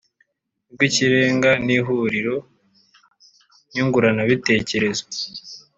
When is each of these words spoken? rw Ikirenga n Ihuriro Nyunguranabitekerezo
rw 0.73 0.79
Ikirenga 0.87 1.51
n 1.65 1.67
Ihuriro 1.77 2.35
Nyunguranabitekerezo 3.73 5.05